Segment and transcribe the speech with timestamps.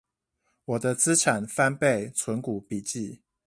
[0.65, 3.21] 我的資產翻倍存股筆記